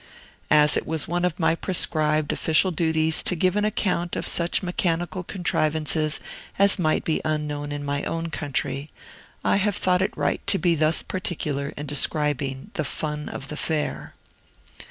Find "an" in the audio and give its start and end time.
3.55-3.65